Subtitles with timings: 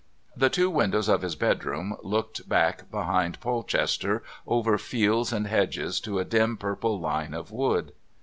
[0.35, 6.17] The two windows of his bedroom looked back behind Polchester over fields and hedges to
[6.17, 7.91] a dim purple line of wood.